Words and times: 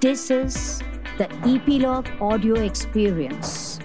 This 0.00 0.30
is 0.30 0.80
the 1.18 1.30
Epilogue 1.44 2.08
Audio 2.22 2.54
Experience. 2.54 3.78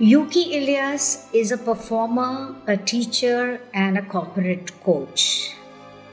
Yuki 0.00 0.56
Ilyas 0.56 1.32
is 1.32 1.52
a 1.52 1.58
performer, 1.58 2.56
a 2.66 2.76
teacher, 2.76 3.60
and 3.72 3.96
a 3.96 4.02
corporate 4.02 4.72
coach. 4.82 5.54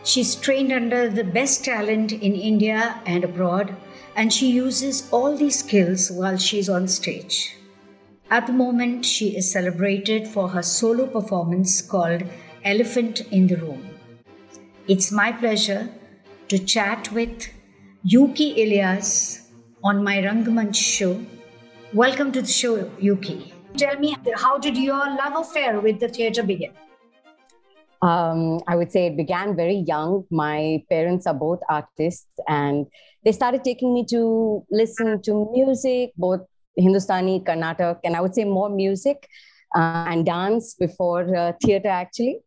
She's 0.04 0.36
trained 0.36 0.71
under 0.71 1.09
the 1.09 1.23
best 1.23 1.66
talent 1.66 2.11
in 2.11 2.36
India 2.36 3.02
and 3.07 3.23
abroad, 3.23 3.75
and 4.16 4.32
she 4.32 4.52
uses 4.52 5.09
all 5.11 5.36
these 5.36 5.57
skills 5.57 6.11
while 6.11 6.38
she's 6.38 6.70
on 6.70 6.88
stage. 6.88 7.57
At 8.29 8.45
the 8.45 8.54
moment, 8.54 9.05
she 9.05 9.36
is 9.36 9.52
celebrated 9.52 10.27
for 10.27 10.50
her 10.50 10.61
solo 10.61 11.07
performance 11.07 11.82
called 11.82 12.21
Elephant 12.64 13.21
in 13.32 13.48
the 13.48 13.55
Room. 13.58 13.88
It's 14.88 15.11
my 15.11 15.32
pleasure 15.32 15.89
to 16.48 16.57
chat 16.57 17.11
with 17.11 17.50
Yuki 18.04 18.56
Ilyas 18.56 19.48
on 19.84 20.04
my 20.04 20.18
Rangamanch 20.18 20.75
show. 20.75 21.24
Welcome 21.93 22.32
to 22.32 22.42
the 22.42 22.48
show, 22.48 22.92
Yuki. 23.00 23.54
Tell 23.75 23.98
me, 24.00 24.15
how 24.36 24.57
did 24.57 24.75
your 24.75 24.98
love 24.98 25.36
affair 25.36 25.79
with 25.79 26.00
the 26.00 26.07
theatre 26.07 26.43
begin? 26.43 26.71
Um, 28.01 28.62
I 28.68 28.76
would 28.76 28.92
say 28.92 29.07
it 29.07 29.18
began 29.18 29.56
very 29.56 29.84
young. 29.87 30.26
My 30.29 30.84
parents 30.89 31.28
are 31.28 31.34
both 31.34 31.60
artists, 31.70 32.28
and 32.48 32.88
they 33.23 33.31
started 33.31 33.64
taking 33.64 33.94
me 33.94 34.06
to 34.09 34.66
listen 34.72 35.22
to 35.23 35.50
music, 35.53 36.12
both 36.17 36.42
Hindustani, 36.76 37.42
Karnataka, 37.42 38.00
and 38.03 38.16
I 38.16 38.22
would 38.22 38.36
say 38.36 38.45
more 38.45 38.70
music 38.70 39.28
uh, 39.76 40.06
and 40.08 40.26
dance 40.26 40.76
before 40.76 41.36
uh, 41.36 41.53
theatre, 41.62 41.89
actually 41.89 42.42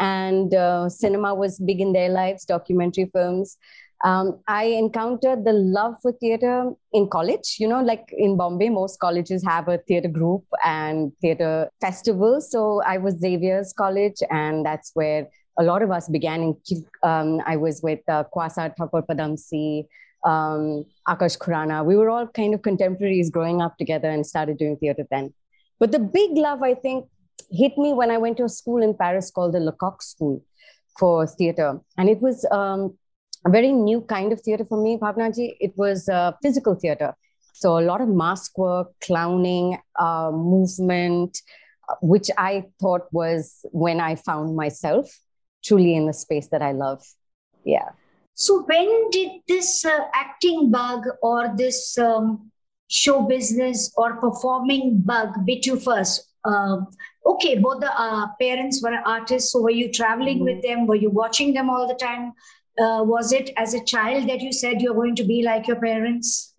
and 0.00 0.54
uh, 0.54 0.88
cinema 0.88 1.34
was 1.34 1.58
big 1.58 1.80
in 1.80 1.92
their 1.92 2.08
lives, 2.08 2.44
documentary 2.44 3.10
films. 3.12 3.58
Um, 4.02 4.40
I 4.48 4.64
encountered 4.64 5.44
the 5.44 5.52
love 5.52 5.96
for 6.00 6.12
theater 6.12 6.72
in 6.94 7.08
college. 7.08 7.56
You 7.58 7.68
know, 7.68 7.82
like 7.82 8.12
in 8.16 8.38
Bombay, 8.38 8.70
most 8.70 8.98
colleges 8.98 9.44
have 9.44 9.68
a 9.68 9.76
theater 9.76 10.08
group 10.08 10.44
and 10.64 11.12
theater 11.20 11.68
festivals. 11.82 12.50
So 12.50 12.82
I 12.82 12.96
was 12.96 13.14
Xavier's 13.16 13.74
College, 13.74 14.22
and 14.30 14.64
that's 14.64 14.90
where 14.94 15.28
a 15.58 15.62
lot 15.62 15.82
of 15.82 15.90
us 15.90 16.08
began. 16.08 16.42
In, 16.42 16.86
um, 17.02 17.42
I 17.44 17.56
was 17.56 17.82
with 17.82 18.00
uh, 18.08 18.24
Quasar 18.34 18.74
Thakur 18.74 19.02
Padamsee, 19.02 19.86
um, 20.24 20.86
Akash 21.06 21.36
Khurana. 21.36 21.84
We 21.84 21.96
were 21.96 22.08
all 22.08 22.26
kind 22.26 22.54
of 22.54 22.62
contemporaries 22.62 23.28
growing 23.28 23.60
up 23.60 23.76
together 23.76 24.08
and 24.08 24.26
started 24.26 24.56
doing 24.56 24.78
theater 24.78 25.06
then. 25.10 25.34
But 25.78 25.92
the 25.92 25.98
big 25.98 26.30
love, 26.36 26.62
I 26.62 26.74
think, 26.74 27.06
hit 27.50 27.76
me 27.76 27.92
when 27.92 28.10
I 28.10 28.18
went 28.18 28.36
to 28.38 28.44
a 28.44 28.48
school 28.48 28.82
in 28.82 28.94
Paris 28.94 29.30
called 29.30 29.54
the 29.54 29.60
Lecoq 29.60 30.02
School 30.02 30.42
for 30.98 31.26
theater. 31.26 31.80
And 31.96 32.08
it 32.08 32.20
was 32.20 32.46
um, 32.50 32.96
a 33.46 33.50
very 33.50 33.72
new 33.72 34.02
kind 34.02 34.32
of 34.32 34.40
theater 34.40 34.64
for 34.64 34.82
me, 34.82 34.96
Bhavnaji. 34.96 35.56
It 35.60 35.72
was 35.76 36.08
uh, 36.08 36.32
physical 36.42 36.74
theater. 36.74 37.14
So 37.54 37.78
a 37.78 37.82
lot 37.82 38.00
of 38.00 38.08
mask 38.08 38.56
work, 38.56 38.88
clowning, 39.00 39.78
uh, 39.98 40.30
movement, 40.32 41.38
uh, 41.88 41.96
which 42.00 42.30
I 42.38 42.66
thought 42.80 43.12
was 43.12 43.64
when 43.72 44.00
I 44.00 44.14
found 44.14 44.56
myself 44.56 45.10
truly 45.62 45.94
in 45.94 46.06
the 46.06 46.12
space 46.14 46.48
that 46.48 46.62
I 46.62 46.72
love. 46.72 47.02
Yeah. 47.64 47.90
So 48.34 48.62
when 48.62 49.10
did 49.10 49.42
this 49.46 49.84
uh, 49.84 49.98
acting 50.14 50.70
bug 50.70 51.04
or 51.22 51.52
this 51.54 51.98
um, 51.98 52.50
show 52.88 53.22
business 53.22 53.92
or 53.96 54.16
performing 54.16 55.02
bug 55.02 55.44
bit 55.44 55.66
you 55.66 55.78
first? 55.78 56.29
Um, 56.44 56.88
okay, 57.26 57.58
both 57.58 57.80
the 57.80 57.92
uh, 57.92 58.28
parents 58.40 58.82
were 58.82 58.96
artists. 59.04 59.52
So 59.52 59.60
were 59.60 59.70
you 59.70 59.92
traveling 59.92 60.38
mm-hmm. 60.38 60.44
with 60.44 60.62
them? 60.62 60.86
Were 60.86 60.96
you 60.96 61.10
watching 61.10 61.54
them 61.54 61.70
all 61.70 61.86
the 61.86 61.94
time? 61.94 62.32
Uh, 62.78 63.02
was 63.04 63.32
it 63.32 63.50
as 63.56 63.74
a 63.74 63.84
child 63.84 64.28
that 64.28 64.40
you 64.40 64.52
said 64.52 64.80
you're 64.80 64.94
going 64.94 65.16
to 65.16 65.24
be 65.24 65.42
like 65.42 65.66
your 65.66 65.80
parents? 65.80 66.54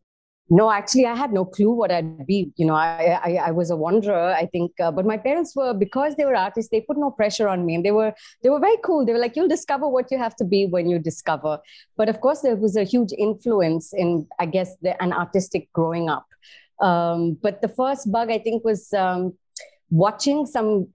No, 0.54 0.70
actually, 0.70 1.06
I 1.06 1.16
had 1.16 1.32
no 1.32 1.46
clue 1.46 1.72
what 1.72 1.94
I'd 1.94 2.28
be. 2.28 2.52
You 2.58 2.66
know, 2.66 2.76
I 2.76 3.18
I, 3.24 3.36
I 3.36 3.52
was 3.52 3.72
a 3.72 3.78
wanderer, 3.78 4.34
I 4.34 4.48
think. 4.48 4.74
Uh, 4.82 4.92
but 4.92 5.06
my 5.06 5.16
parents 5.16 5.56
were 5.56 5.74
because 5.74 6.18
they 6.18 6.26
were 6.26 6.36
artists. 6.36 6.70
They 6.70 6.82
put 6.82 6.98
no 6.98 7.10
pressure 7.10 7.48
on 7.48 7.66
me, 7.66 7.76
and 7.76 7.86
they 7.86 7.92
were 7.92 8.14
they 8.44 8.50
were 8.50 8.60
very 8.60 8.76
cool. 8.84 9.06
They 9.06 9.14
were 9.14 9.24
like, 9.26 9.38
"You'll 9.38 9.48
discover 9.48 9.88
what 9.88 10.12
you 10.12 10.18
have 10.18 10.36
to 10.36 10.44
be 10.44 10.66
when 10.66 10.90
you 10.90 11.00
discover." 11.00 11.60
But 11.96 12.10
of 12.10 12.20
course, 12.20 12.42
there 12.42 12.58
was 12.58 12.76
a 12.76 12.84
huge 12.84 13.14
influence 13.18 13.94
in, 13.94 14.28
I 14.40 14.46
guess, 14.46 14.76
the, 14.82 15.02
an 15.02 15.14
artistic 15.14 15.72
growing 15.72 16.10
up. 16.10 16.26
Um, 16.82 17.38
but 17.42 17.62
the 17.62 17.70
first 17.70 18.12
bug, 18.12 18.30
I 18.30 18.40
think, 18.40 18.66
was 18.66 18.92
um, 18.92 19.38
watching 19.92 20.46
some 20.46 20.88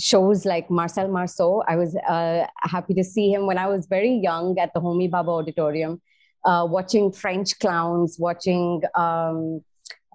shows 0.00 0.44
like 0.44 0.70
Marcel 0.70 1.08
Marceau. 1.08 1.62
I 1.66 1.76
was 1.76 1.96
uh, 1.96 2.46
happy 2.58 2.94
to 2.94 3.04
see 3.04 3.32
him 3.32 3.46
when 3.46 3.58
I 3.58 3.66
was 3.66 3.86
very 3.86 4.12
young 4.12 4.58
at 4.58 4.72
the 4.74 4.80
Homi 4.80 5.10
Bhabha 5.10 5.28
Auditorium, 5.28 6.00
uh, 6.44 6.66
watching 6.68 7.10
French 7.10 7.58
clowns, 7.58 8.16
watching 8.18 8.82
um, 8.94 9.62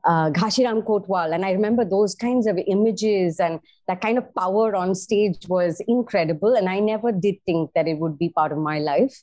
uh, 0.05 0.29
Kotwal. 0.31 1.33
And 1.33 1.45
I 1.45 1.51
remember 1.51 1.83
those 1.83 2.15
kinds 2.15 2.47
of 2.47 2.59
images 2.67 3.39
and 3.39 3.59
that 3.87 4.01
kind 4.01 4.17
of 4.17 4.33
power 4.35 4.75
on 4.75 4.95
stage 4.95 5.47
was 5.47 5.81
incredible. 5.87 6.55
And 6.55 6.69
I 6.69 6.79
never 6.79 7.11
did 7.11 7.35
think 7.45 7.71
that 7.75 7.87
it 7.87 7.97
would 7.97 8.17
be 8.17 8.29
part 8.29 8.51
of 8.51 8.57
my 8.57 8.79
life 8.79 9.15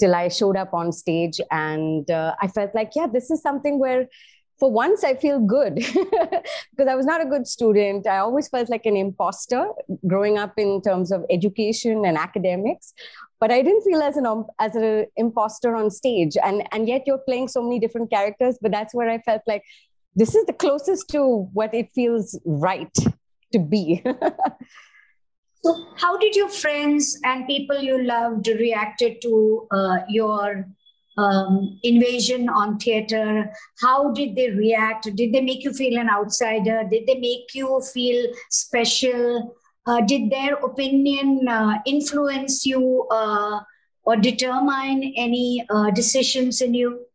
till 0.00 0.14
I 0.14 0.28
showed 0.28 0.56
up 0.56 0.74
on 0.74 0.92
stage. 0.92 1.40
And 1.50 2.10
uh, 2.10 2.34
I 2.40 2.48
felt 2.48 2.74
like, 2.74 2.92
yeah, 2.94 3.06
this 3.06 3.30
is 3.30 3.42
something 3.42 3.78
where 3.78 4.08
for 4.58 4.70
once 4.70 5.04
I 5.04 5.14
feel 5.14 5.40
good 5.40 5.74
because 5.74 6.88
I 6.88 6.94
was 6.94 7.06
not 7.06 7.20
a 7.20 7.26
good 7.26 7.46
student. 7.46 8.06
I 8.06 8.18
always 8.18 8.48
felt 8.48 8.68
like 8.68 8.86
an 8.86 8.96
imposter 8.96 9.68
growing 10.06 10.38
up 10.38 10.54
in 10.58 10.80
terms 10.82 11.10
of 11.10 11.24
education 11.30 12.04
and 12.04 12.16
academics, 12.16 12.94
but 13.40 13.50
I 13.50 13.62
didn't 13.62 13.82
feel 13.82 14.02
as 14.02 14.16
an 14.16 14.44
as 14.58 14.76
an 14.76 15.06
imposter 15.16 15.74
on 15.74 15.90
stage. 15.90 16.36
And 16.42 16.66
and 16.72 16.88
yet 16.88 17.02
you're 17.06 17.18
playing 17.18 17.48
so 17.48 17.62
many 17.62 17.78
different 17.78 18.10
characters, 18.10 18.58
but 18.60 18.70
that's 18.70 18.94
where 18.94 19.10
I 19.10 19.18
felt 19.18 19.42
like 19.46 19.64
this 20.16 20.34
is 20.34 20.44
the 20.46 20.52
closest 20.52 21.08
to 21.10 21.48
what 21.52 21.74
it 21.74 21.90
feels 21.94 22.38
right 22.44 22.96
to 23.52 23.58
be. 23.58 24.02
so, 25.64 25.86
how 25.96 26.16
did 26.18 26.36
your 26.36 26.48
friends 26.48 27.18
and 27.24 27.46
people 27.46 27.80
you 27.80 28.02
loved 28.02 28.46
reacted 28.46 29.20
to 29.22 29.66
uh, 29.72 29.98
your 30.08 30.66
um, 31.16 31.78
invasion 31.82 32.48
on 32.48 32.78
theater? 32.78 33.50
How 33.80 34.12
did 34.12 34.36
they 34.36 34.50
react? 34.50 35.08
Did 35.14 35.32
they 35.32 35.40
make 35.40 35.64
you 35.64 35.72
feel 35.72 35.98
an 35.98 36.08
outsider? 36.10 36.84
Did 36.90 37.06
they 37.06 37.18
make 37.18 37.54
you 37.54 37.80
feel 37.92 38.32
special? 38.50 39.54
Uh, 39.86 40.00
did 40.00 40.30
their 40.30 40.54
opinion 40.54 41.46
uh, 41.46 41.74
influence 41.86 42.64
you 42.64 43.06
uh, 43.10 43.60
or 44.04 44.16
determine 44.16 45.12
any 45.16 45.64
uh, 45.70 45.90
decisions 45.90 46.60
in 46.60 46.74
you? 46.74 47.06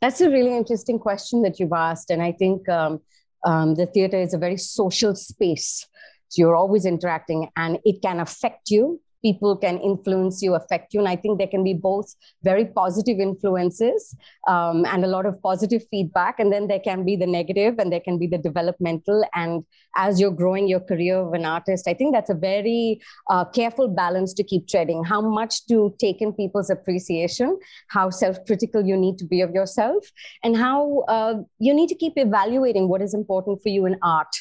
That's 0.00 0.20
a 0.20 0.30
really 0.30 0.56
interesting 0.56 0.98
question 0.98 1.42
that 1.42 1.60
you've 1.60 1.72
asked. 1.72 2.10
And 2.10 2.22
I 2.22 2.32
think 2.32 2.68
um, 2.68 3.00
um, 3.44 3.74
the 3.74 3.86
theater 3.86 4.18
is 4.18 4.34
a 4.34 4.38
very 4.38 4.56
social 4.56 5.14
space. 5.14 5.86
So 6.28 6.42
you're 6.42 6.56
always 6.56 6.86
interacting 6.86 7.48
and 7.56 7.78
it 7.84 8.02
can 8.02 8.20
affect 8.20 8.70
you 8.70 9.00
people 9.22 9.56
can 9.56 9.78
influence 9.78 10.42
you, 10.42 10.54
affect 10.54 10.94
you. 10.94 11.00
And 11.00 11.08
I 11.08 11.16
think 11.16 11.38
there 11.38 11.46
can 11.46 11.64
be 11.64 11.74
both 11.74 12.14
very 12.42 12.64
positive 12.64 13.18
influences 13.18 14.16
um, 14.48 14.84
and 14.86 15.04
a 15.04 15.08
lot 15.08 15.26
of 15.26 15.40
positive 15.42 15.82
feedback. 15.90 16.38
And 16.38 16.52
then 16.52 16.68
there 16.68 16.80
can 16.80 17.04
be 17.04 17.16
the 17.16 17.26
negative 17.26 17.78
and 17.78 17.92
there 17.92 18.00
can 18.00 18.18
be 18.18 18.26
the 18.26 18.38
developmental. 18.38 19.24
And 19.34 19.64
as 19.96 20.20
you're 20.20 20.30
growing 20.30 20.68
your 20.68 20.80
career 20.80 21.18
of 21.18 21.32
an 21.32 21.44
artist, 21.44 21.88
I 21.88 21.94
think 21.94 22.14
that's 22.14 22.30
a 22.30 22.34
very 22.34 23.00
uh, 23.28 23.44
careful 23.44 23.88
balance 23.88 24.32
to 24.34 24.44
keep 24.44 24.68
treading. 24.68 25.04
How 25.04 25.20
much 25.20 25.66
to 25.66 25.94
take 25.98 26.22
in 26.22 26.32
people's 26.32 26.70
appreciation, 26.70 27.58
how 27.88 28.10
self 28.10 28.44
critical 28.46 28.84
you 28.84 28.96
need 28.96 29.18
to 29.18 29.24
be 29.24 29.40
of 29.40 29.50
yourself, 29.52 30.04
and 30.42 30.56
how 30.56 31.00
uh, 31.08 31.34
you 31.58 31.74
need 31.74 31.88
to 31.88 31.94
keep 31.94 32.14
evaluating 32.16 32.88
what 32.88 33.02
is 33.02 33.14
important 33.14 33.62
for 33.62 33.68
you 33.68 33.86
in 33.86 33.96
art 34.02 34.34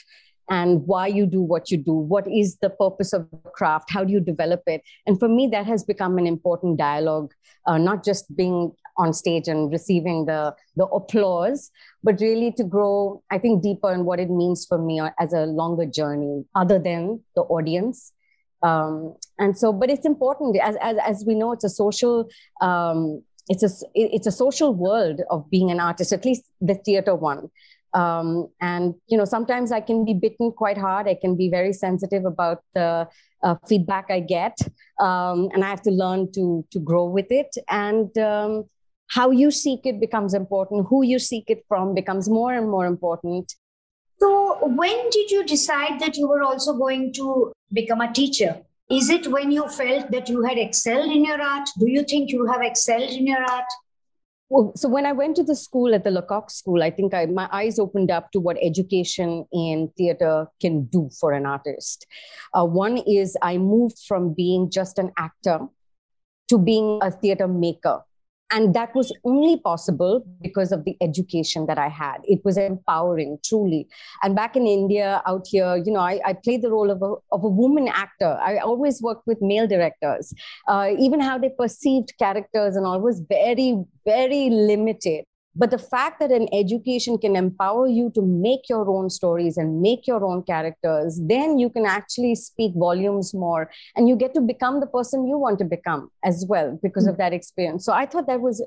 and 0.49 0.85
why 0.87 1.07
you 1.07 1.25
do 1.25 1.41
what 1.41 1.69
you 1.71 1.77
do 1.77 1.93
what 1.93 2.27
is 2.27 2.57
the 2.57 2.69
purpose 2.69 3.13
of 3.13 3.29
the 3.31 3.49
craft 3.51 3.91
how 3.91 4.03
do 4.03 4.11
you 4.11 4.19
develop 4.19 4.61
it? 4.67 4.81
And 5.05 5.19
for 5.19 5.27
me 5.27 5.47
that 5.51 5.65
has 5.65 5.83
become 5.83 6.17
an 6.17 6.27
important 6.27 6.77
dialogue 6.77 7.33
uh, 7.67 7.77
not 7.77 8.03
just 8.03 8.35
being 8.35 8.71
on 8.97 9.13
stage 9.13 9.47
and 9.47 9.71
receiving 9.71 10.25
the 10.25 10.55
the 10.75 10.85
applause 10.87 11.71
but 12.03 12.19
really 12.19 12.51
to 12.51 12.63
grow 12.63 13.23
i 13.31 13.37
think 13.37 13.63
deeper 13.63 13.91
in 13.93 14.05
what 14.05 14.19
it 14.19 14.29
means 14.29 14.65
for 14.65 14.77
me 14.77 15.01
as 15.19 15.33
a 15.33 15.45
longer 15.45 15.85
journey 15.85 16.43
other 16.55 16.79
than 16.79 17.21
the 17.35 17.41
audience. 17.43 18.13
Um, 18.61 19.15
and 19.37 19.57
so 19.57 19.71
but 19.71 19.89
it's 19.89 20.05
important 20.05 20.57
as, 20.57 20.75
as 20.81 20.97
as 21.05 21.23
we 21.25 21.33
know 21.33 21.53
it's 21.53 21.63
a 21.63 21.69
social 21.69 22.29
um, 22.59 23.23
it's 23.47 23.63
a 23.63 23.69
it's 23.95 24.27
a 24.27 24.31
social 24.31 24.73
world 24.73 25.21
of 25.29 25.49
being 25.49 25.71
an 25.71 25.79
artist 25.79 26.11
at 26.11 26.25
least 26.25 26.43
the 26.59 26.75
theater 26.75 27.15
one 27.15 27.49
um, 27.93 28.47
and 28.61 28.95
you 29.07 29.17
know 29.17 29.25
sometimes 29.25 29.71
i 29.71 29.81
can 29.81 30.05
be 30.05 30.13
bitten 30.13 30.51
quite 30.51 30.77
hard. 30.77 31.07
I 31.07 31.15
can 31.15 31.35
be 31.35 31.49
very 31.49 31.73
sensitive 31.73 32.25
about 32.25 32.63
the 32.73 33.07
uh, 33.43 33.55
feedback 33.67 34.05
i 34.09 34.19
get. 34.19 34.57
Um, 34.99 35.49
and 35.53 35.63
i 35.63 35.69
have 35.69 35.81
to 35.83 35.91
learn 35.91 36.31
to 36.33 36.65
to 36.71 36.79
grow 36.79 37.05
with 37.05 37.27
it. 37.29 37.55
And 37.69 38.15
um, 38.17 38.65
how 39.09 39.31
you 39.31 39.51
seek 39.51 39.85
it 39.85 39.99
becomes 39.99 40.33
important. 40.33 40.87
Who 40.89 41.03
you 41.03 41.19
seek 41.19 41.45
it 41.47 41.65
from 41.67 41.95
becomes 41.95 42.29
more 42.29 42.53
and 42.53 42.69
more 42.69 42.85
important. 42.85 43.55
So 44.19 44.67
when 44.67 45.09
did 45.09 45.31
you 45.31 45.43
decide 45.45 45.99
that 45.99 46.17
you 46.17 46.27
were 46.27 46.43
also 46.43 46.73
going 46.73 47.13
to 47.13 47.51
become 47.71 48.01
a 48.01 48.11
teacher? 48.11 48.61
Is 48.89 49.09
it 49.09 49.27
when 49.27 49.51
you 49.51 49.67
felt 49.67 50.11
that 50.11 50.29
you 50.29 50.43
had 50.43 50.57
excelled 50.57 51.11
in 51.11 51.23
your 51.23 51.41
art? 51.41 51.69
Do 51.77 51.89
you 51.89 52.03
think 52.03 52.31
you 52.31 52.45
have 52.47 52.61
excelled 52.61 53.09
in 53.09 53.27
your 53.27 53.43
art? 53.43 53.65
Well, 54.49 54.73
so 54.75 54.89
when 54.89 55.05
I 55.05 55.11
went 55.11 55.35
to 55.35 55.43
the 55.43 55.55
school 55.55 55.93
at 55.93 56.03
the 56.03 56.09
Lecoq 56.09 56.49
School, 56.49 56.81
I 56.81 56.89
think 56.89 57.13
I, 57.13 57.27
my 57.27 57.47
eyes 57.51 57.77
opened 57.77 58.09
up 58.09 58.31
to 58.31 58.39
what 58.39 58.57
education 58.61 59.45
in 59.53 59.91
theater 59.95 60.47
can 60.59 60.85
do 60.85 61.09
for 61.19 61.33
an 61.33 61.45
artist. 61.45 62.07
Uh, 62.53 62.65
one 62.65 62.97
is 62.97 63.37
I 63.43 63.57
moved 63.59 63.99
from 64.07 64.33
being 64.33 64.71
just 64.71 64.97
an 64.97 65.11
actor 65.17 65.59
to 66.47 66.57
being 66.57 66.99
a 67.03 67.11
theater 67.11 67.47
maker 67.47 68.01
and 68.51 68.73
that 68.73 68.93
was 68.95 69.13
only 69.23 69.59
possible 69.59 70.25
because 70.41 70.71
of 70.71 70.83
the 70.85 70.95
education 71.01 71.65
that 71.67 71.77
i 71.77 71.87
had. 71.87 72.17
It 72.23 72.43
was 72.43 72.57
empowering 72.57 73.37
truly. 73.43 73.87
And 74.23 74.35
back 74.35 74.55
in 74.55 74.67
india 74.67 75.21
out 75.25 75.47
here 75.47 75.75
you 75.77 75.91
know 75.91 75.99
i, 75.99 76.19
I 76.25 76.33
played 76.33 76.61
the 76.61 76.71
role 76.71 76.91
of 76.91 77.01
a, 77.01 77.13
of 77.31 77.43
a 77.43 77.49
woman 77.49 77.87
actor. 77.87 78.37
I 78.41 78.57
always 78.57 79.01
worked 79.01 79.27
with 79.27 79.41
male 79.41 79.67
directors. 79.67 80.33
Uh, 80.67 80.91
even 80.99 81.19
how 81.19 81.37
they 81.37 81.49
perceived 81.49 82.13
characters 82.19 82.75
and 82.75 82.85
all 82.85 82.99
was 82.99 83.21
very 83.29 83.83
very 84.05 84.49
limited 84.49 85.25
but 85.55 85.71
the 85.71 85.77
fact 85.77 86.19
that 86.19 86.31
an 86.31 86.47
education 86.53 87.17
can 87.17 87.35
empower 87.35 87.87
you 87.87 88.11
to 88.13 88.21
make 88.21 88.69
your 88.69 88.89
own 88.89 89.09
stories 89.09 89.57
and 89.57 89.81
make 89.81 90.05
your 90.05 90.23
own 90.23 90.43
characters 90.43 91.19
then 91.23 91.57
you 91.57 91.69
can 91.69 91.85
actually 91.85 92.35
speak 92.35 92.73
volumes 92.75 93.33
more 93.33 93.69
and 93.95 94.07
you 94.07 94.15
get 94.15 94.33
to 94.33 94.41
become 94.41 94.79
the 94.79 94.87
person 94.87 95.27
you 95.27 95.37
want 95.37 95.57
to 95.59 95.65
become 95.65 96.09
as 96.23 96.45
well 96.47 96.79
because 96.83 97.03
mm-hmm. 97.03 97.11
of 97.11 97.17
that 97.17 97.33
experience. 97.33 97.85
So 97.85 97.93
i 97.93 98.05
thought 98.05 98.27
that 98.27 98.41
was 98.41 98.63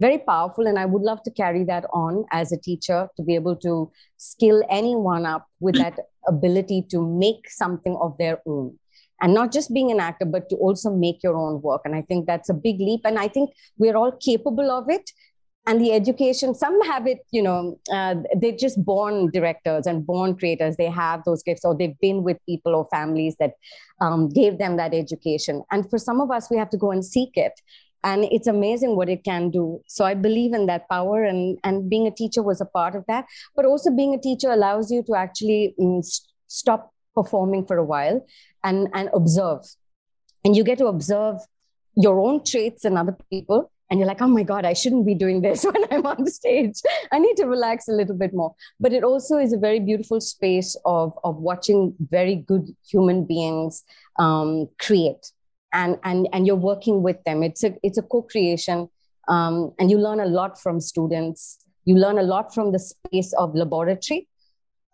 very 0.00 0.18
powerful 0.18 0.66
and 0.66 0.78
i 0.78 0.86
would 0.86 1.02
love 1.02 1.22
to 1.22 1.30
carry 1.30 1.64
that 1.64 1.84
on 1.92 2.24
as 2.32 2.50
a 2.50 2.56
teacher 2.56 3.08
to 3.16 3.22
be 3.22 3.34
able 3.34 3.56
to 3.56 3.90
skill 4.16 4.62
anyone 4.70 5.26
up 5.26 5.46
with 5.60 5.76
that 5.76 5.98
ability 6.26 6.86
to 6.90 7.06
make 7.06 7.50
something 7.50 7.96
of 8.00 8.16
their 8.18 8.40
own. 8.46 8.78
And 9.20 9.34
not 9.34 9.52
just 9.52 9.72
being 9.72 9.92
an 9.92 10.00
actor 10.00 10.24
but 10.24 10.48
to 10.48 10.56
also 10.56 10.90
make 10.90 11.22
your 11.22 11.36
own 11.36 11.62
work. 11.62 11.82
And 11.84 11.94
i 11.94 12.02
think 12.02 12.26
that's 12.26 12.48
a 12.48 12.54
big 12.54 12.80
leap 12.80 13.02
and 13.04 13.18
i 13.18 13.28
think 13.28 13.50
we're 13.78 13.96
all 13.96 14.12
capable 14.12 14.70
of 14.70 14.88
it 14.88 15.10
and 15.66 15.80
the 15.80 15.92
education 15.92 16.54
some 16.54 16.80
have 16.82 17.06
it 17.06 17.20
you 17.30 17.42
know 17.42 17.78
uh, 17.92 18.16
they're 18.36 18.56
just 18.56 18.84
born 18.84 19.30
directors 19.30 19.86
and 19.86 20.06
born 20.06 20.36
creators. 20.36 20.76
They 20.76 20.90
have 20.90 21.24
those 21.24 21.42
gifts 21.42 21.64
or 21.64 21.76
they've 21.76 21.98
been 22.00 22.22
with 22.22 22.38
people 22.46 22.74
or 22.74 22.88
families 22.90 23.36
that 23.38 23.52
um, 24.00 24.28
gave 24.28 24.58
them 24.58 24.76
that 24.76 24.94
education. 24.94 25.62
And 25.70 25.88
for 25.88 25.98
some 25.98 26.20
of 26.20 26.30
us 26.30 26.50
we 26.50 26.56
have 26.56 26.70
to 26.70 26.76
go 26.76 26.90
and 26.90 27.04
seek 27.04 27.36
it. 27.36 27.52
And 28.04 28.24
it's 28.24 28.48
amazing 28.48 28.96
what 28.96 29.08
it 29.08 29.22
can 29.22 29.50
do. 29.50 29.80
So 29.86 30.04
i 30.04 30.14
believe 30.14 30.52
in 30.52 30.66
that 30.66 30.88
power 30.88 31.22
and 31.24 31.58
and 31.62 31.88
being 31.88 32.06
a 32.06 32.10
teacher 32.10 32.42
was 32.42 32.60
a 32.60 32.66
part 32.66 32.96
of 32.96 33.04
that. 33.06 33.26
But 33.54 33.64
also 33.64 33.90
being 33.90 34.14
a 34.14 34.20
teacher 34.20 34.50
allows 34.50 34.90
you 34.90 35.02
to 35.04 35.14
actually 35.14 35.74
um, 35.80 36.02
stop 36.48 36.92
performing 37.14 37.66
for 37.66 37.76
a 37.76 37.84
while 37.84 38.26
and 38.64 38.88
and 38.94 39.10
observe. 39.14 39.60
And 40.44 40.56
you 40.56 40.64
get 40.64 40.78
to 40.78 40.86
observe 40.86 41.36
your 41.94 42.18
own 42.20 42.42
traits 42.42 42.84
and 42.84 42.98
other 42.98 43.16
people 43.30 43.70
and 43.92 43.98
you're 43.98 44.08
like, 44.08 44.22
oh 44.22 44.26
my 44.26 44.42
God, 44.42 44.64
I 44.64 44.72
shouldn't 44.72 45.04
be 45.04 45.14
doing 45.14 45.42
this 45.42 45.64
when 45.70 45.84
I'm 45.90 46.06
on 46.06 46.26
stage. 46.26 46.80
I 47.12 47.18
need 47.18 47.36
to 47.36 47.44
relax 47.44 47.88
a 47.88 47.92
little 47.92 48.16
bit 48.16 48.32
more. 48.32 48.54
But 48.80 48.94
it 48.94 49.04
also 49.04 49.36
is 49.36 49.52
a 49.52 49.58
very 49.58 49.80
beautiful 49.80 50.18
space 50.18 50.74
of, 50.86 51.12
of 51.24 51.36
watching 51.36 51.94
very 52.00 52.36
good 52.36 52.74
human 52.88 53.26
beings 53.26 53.84
um, 54.18 54.70
create. 54.80 55.30
And, 55.74 55.98
and, 56.04 56.26
and 56.32 56.46
you're 56.46 56.56
working 56.56 57.02
with 57.02 57.22
them. 57.24 57.42
It's 57.42 57.64
a, 57.64 57.74
it's 57.82 57.98
a 57.98 58.02
co-creation. 58.02 58.88
Um, 59.28 59.74
and 59.78 59.90
you 59.90 59.98
learn 59.98 60.20
a 60.20 60.26
lot 60.26 60.58
from 60.58 60.80
students. 60.80 61.58
You 61.84 61.96
learn 61.96 62.16
a 62.16 62.22
lot 62.22 62.54
from 62.54 62.72
the 62.72 62.78
space 62.78 63.34
of 63.34 63.54
laboratory. 63.54 64.26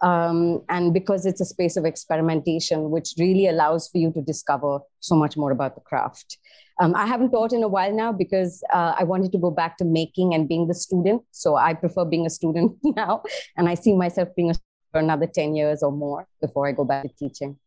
Um, 0.01 0.63
and 0.69 0.95
because 0.95 1.27
it's 1.27 1.41
a 1.41 1.45
space 1.45 1.77
of 1.77 1.85
experimentation, 1.85 2.91
which 2.91 3.15
really 3.19 3.49
allows 3.49 3.89
for 3.89 3.99
you 3.99 4.13
to 4.13 4.23
discover 4.23 4.79
so 5.01 5.17
much 5.17 5.37
more 5.37 5.51
about 5.51 5.75
the 5.75 5.81
craft. 5.81 6.39
Um, 6.81 6.95
I 6.95 7.07
haven't 7.07 7.33
taught 7.33 7.53
in 7.53 7.65
a 7.65 7.69
while 7.69 7.93
now 7.93 8.13
because 8.13 8.63
uh, 8.73 8.95
I 8.97 9.03
wanted 9.03 9.33
to 9.33 9.39
go 9.39 9.51
back 9.51 9.77
to 9.79 9.85
making 9.85 10.35
and 10.35 10.49
being 10.49 10.69
the 10.69 10.75
student. 10.75 11.23
So 11.33 11.57
I 11.57 11.75
prefer 11.75 12.05
being 12.05 12.27
a 12.27 12.31
student 12.31 12.77
now. 12.85 13.25
And 13.57 13.69
I 13.69 13.75
see 13.75 13.97
myself 13.97 14.29
being 14.37 14.51
a 14.51 14.55
for 14.91 15.01
another 15.01 15.27
10 15.27 15.55
years 15.55 15.83
or 15.83 15.93
more 15.93 16.27
before 16.41 16.69
I 16.69 16.73
go 16.73 16.85
back 16.85 17.03
to 17.03 17.09
teaching. 17.19 17.59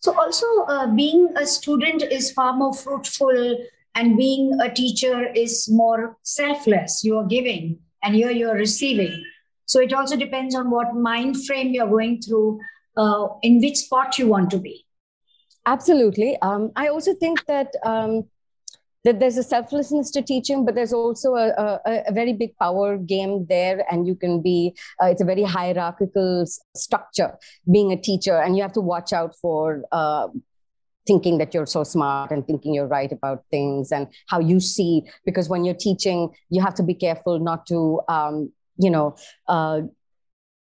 So, 0.00 0.16
also, 0.18 0.46
uh, 0.68 0.86
being 0.94 1.28
a 1.36 1.46
student 1.46 2.02
is 2.02 2.30
far 2.30 2.52
more 2.52 2.72
fruitful, 2.72 3.58
and 3.94 4.16
being 4.16 4.56
a 4.60 4.72
teacher 4.72 5.26
is 5.32 5.68
more 5.68 6.16
selfless. 6.22 7.02
You 7.02 7.18
are 7.18 7.26
giving, 7.26 7.80
and 8.02 8.14
here 8.14 8.30
you're 8.30 8.54
receiving. 8.54 9.24
So, 9.68 9.80
it 9.80 9.92
also 9.92 10.16
depends 10.16 10.54
on 10.54 10.70
what 10.70 10.94
mind 10.94 11.44
frame 11.46 11.68
you're 11.68 11.88
going 11.88 12.20
through, 12.20 12.58
uh, 12.96 13.28
in 13.42 13.60
which 13.60 13.76
spot 13.76 14.18
you 14.18 14.26
want 14.26 14.50
to 14.50 14.58
be. 14.58 14.84
Absolutely. 15.66 16.36
Um, 16.40 16.72
I 16.76 16.88
also 16.88 17.14
think 17.14 17.44
that 17.46 17.74
um, 17.84 18.24
that 19.04 19.20
there's 19.20 19.36
a 19.36 19.42
selflessness 19.42 20.10
to 20.12 20.22
teaching, 20.22 20.64
but 20.64 20.74
there's 20.74 20.92
also 20.92 21.34
a, 21.34 21.80
a, 21.86 22.02
a 22.08 22.12
very 22.12 22.32
big 22.32 22.56
power 22.58 22.96
game 22.96 23.46
there, 23.48 23.84
and 23.90 24.06
you 24.06 24.14
can 24.14 24.40
be. 24.42 24.74
Uh, 25.02 25.06
it's 25.06 25.22
a 25.22 25.24
very 25.24 25.42
hierarchical 25.42 26.44
structure 26.74 27.36
being 27.70 27.92
a 27.92 27.96
teacher, 27.96 28.38
and 28.38 28.56
you 28.56 28.62
have 28.62 28.72
to 28.72 28.80
watch 28.80 29.12
out 29.12 29.34
for. 29.36 29.82
Uh, 29.92 30.28
thinking 31.06 31.38
that 31.38 31.54
you're 31.54 31.64
so 31.64 31.82
smart 31.82 32.30
and 32.30 32.46
thinking 32.46 32.74
you're 32.74 32.86
right 32.86 33.12
about 33.12 33.42
things 33.50 33.90
and 33.92 34.08
how 34.26 34.38
you 34.38 34.60
see 34.60 35.02
because 35.24 35.48
when 35.48 35.64
you're 35.64 35.74
teaching 35.74 36.28
you 36.50 36.60
have 36.60 36.74
to 36.74 36.82
be 36.82 36.92
careful 36.92 37.38
not 37.38 37.64
to 37.64 37.98
um, 38.10 38.52
you 38.78 38.90
know 38.90 39.16
uh, 39.48 39.82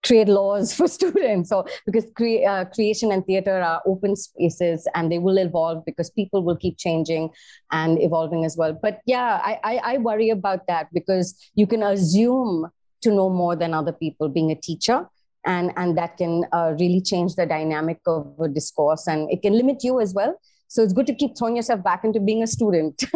create 0.05 0.27
laws 0.27 0.73
for 0.77 0.87
students. 0.87 1.49
So 1.49 1.65
because 1.85 2.05
uh, 2.05 2.65
creation 2.73 3.11
and 3.11 3.25
theater 3.25 3.59
are 3.61 3.81
open 3.85 4.15
spaces 4.15 4.87
and 4.93 5.11
they 5.11 5.19
will 5.19 5.37
evolve 5.37 5.83
because 5.85 6.09
people 6.09 6.43
will 6.43 6.55
keep 6.55 6.77
changing 6.77 7.31
and 7.71 8.01
evolving 8.01 8.45
as 8.45 8.55
well. 8.55 8.77
But 8.79 9.01
yeah 9.05 9.41
I, 9.43 9.59
I, 9.63 9.77
I 9.93 9.97
worry 9.97 10.29
about 10.29 10.67
that 10.67 10.87
because 10.93 11.35
you 11.55 11.67
can 11.67 11.83
assume 11.83 12.67
to 13.01 13.11
know 13.11 13.29
more 13.29 13.55
than 13.55 13.73
other 13.73 13.91
people 13.91 14.29
being 14.29 14.51
a 14.51 14.55
teacher 14.55 15.07
and 15.45 15.71
and 15.77 15.97
that 15.97 16.17
can 16.17 16.43
uh, 16.51 16.73
really 16.79 17.01
change 17.01 17.35
the 17.35 17.45
dynamic 17.45 17.99
of 18.07 18.33
a 18.39 18.47
discourse 18.47 19.07
and 19.07 19.29
it 19.31 19.41
can 19.41 19.53
limit 19.53 19.83
you 19.83 19.99
as 19.99 20.13
well. 20.13 20.39
So 20.67 20.81
it's 20.81 20.93
good 20.93 21.05
to 21.07 21.13
keep 21.13 21.37
throwing 21.37 21.55
yourself 21.55 21.83
back 21.83 22.03
into 22.03 22.19
being 22.19 22.43
a 22.43 22.47
student. 22.47 23.03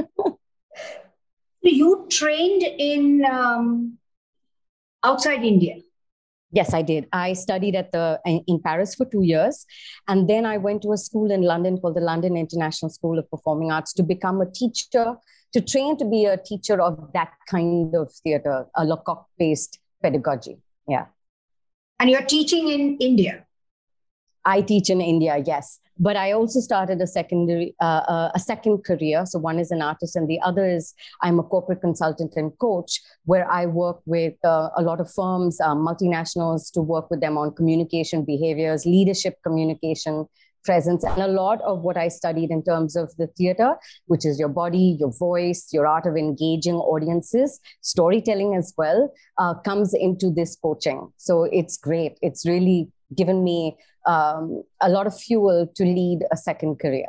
You 1.62 2.07
trained 2.09 2.63
in 2.63 3.25
um, 3.25 3.97
outside 5.04 5.44
india 5.44 5.75
Yes, 6.51 6.74
I 6.74 6.81
did. 6.81 7.07
I 7.13 7.34
studied 7.34 7.75
at 7.75 7.92
the 7.92 8.19
in 8.25 8.60
Paris 8.60 8.96
for 8.96 9.06
two 9.06 9.22
years, 9.22 9.66
and 10.07 10.28
then 10.28 10.46
I 10.46 10.57
went 10.57 10.81
to 10.81 10.94
a 10.94 10.98
school 10.98 11.30
in 11.31 11.44
London 11.44 11.78
called 11.78 11.96
the 11.96 12.01
London 12.01 12.36
International 12.36 12.90
School 12.90 13.19
of 13.19 13.30
Performing 13.30 13.72
Arts 13.72 13.94
to 13.94 14.04
become 14.04 14.42
a 14.42 14.50
teacher, 14.50 15.16
to 15.54 15.62
train 15.62 15.97
to 15.97 16.06
be 16.06 16.26
a 16.26 16.38
teacher 16.38 16.81
of 16.81 17.12
that 17.14 17.33
kind 17.47 17.94
of 17.94 18.12
theater, 18.23 18.66
a 18.76 18.83
Lecoq-based 18.83 19.80
pedagogy. 20.02 20.57
Yeah. 20.88 21.06
And 22.00 22.09
you're 22.09 22.23
teaching 22.23 22.69
in 22.69 22.97
India. 22.97 23.45
I 24.44 24.62
teach 24.62 24.90
in 24.90 25.02
India, 25.02 25.38
yes, 25.45 25.80
but 25.99 26.15
I 26.15 26.31
also 26.31 26.59
started 26.61 27.01
a 27.01 27.07
secondary, 27.07 27.75
uh, 27.81 28.03
uh, 28.07 28.31
a 28.33 28.39
second 28.39 28.83
career. 28.85 29.25
So 29.25 29.37
one 29.37 29.59
is 29.59 29.71
an 29.71 29.81
artist, 29.81 30.15
and 30.15 30.27
the 30.27 30.39
other 30.41 30.65
is 30.65 30.94
I'm 31.21 31.39
a 31.39 31.44
corporate 31.44 31.81
consultant 31.81 32.33
and 32.35 32.57
coach, 32.59 33.01
where 33.25 33.49
I 33.51 33.65
work 33.65 33.99
with 34.06 34.33
uh, 34.44 34.69
a 34.77 34.81
lot 34.81 35.01
of 35.01 35.11
firms, 35.11 35.59
uh, 35.59 35.75
multinationals, 35.75 36.71
to 36.73 36.81
work 36.81 37.11
with 37.11 37.19
them 37.19 37.37
on 37.37 37.53
communication 37.53 38.23
behaviors, 38.23 38.85
leadership 38.85 39.35
communication, 39.44 40.25
presence, 40.63 41.04
and 41.04 41.21
a 41.21 41.28
lot 41.28 41.61
of 41.61 41.81
what 41.81 41.97
I 41.97 42.07
studied 42.07 42.51
in 42.51 42.63
terms 42.63 42.95
of 42.95 43.16
the 43.18 43.28
theater, 43.28 43.75
which 44.07 44.25
is 44.25 44.39
your 44.39 44.49
body, 44.49 44.97
your 44.99 45.11
voice, 45.11 45.68
your 45.71 45.87
art 45.87 46.06
of 46.06 46.16
engaging 46.16 46.75
audiences, 46.75 47.59
storytelling 47.81 48.56
as 48.56 48.73
well, 48.78 49.13
uh, 49.37 49.54
comes 49.56 49.94
into 49.94 50.31
this 50.31 50.56
coaching. 50.56 51.11
So 51.18 51.44
it's 51.44 51.78
great. 51.78 52.18
It's 52.21 52.45
really 52.45 52.89
given 53.16 53.44
me 53.44 53.78
um, 54.06 54.63
a 54.81 54.89
lot 54.89 55.07
of 55.07 55.18
fuel 55.18 55.68
to 55.75 55.83
lead 55.83 56.19
a 56.31 56.37
second 56.37 56.80
career. 56.80 57.07